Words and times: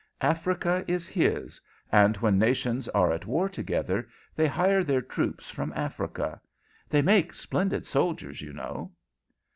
Africa 0.21 0.83
is 0.87 1.07
his, 1.07 1.61
and 1.91 2.17
when 2.17 2.39
nations 2.39 2.87
are 2.87 3.11
at 3.11 3.27
war 3.27 3.47
together 3.47 4.09
they 4.35 4.47
hire 4.47 4.83
their 4.83 4.99
troops 5.03 5.51
from 5.51 5.71
Africa. 5.75 6.41
They 6.89 7.03
make 7.03 7.33
splendid 7.35 7.85
soldiers, 7.85 8.41
you 8.41 8.51
know." 8.51 8.93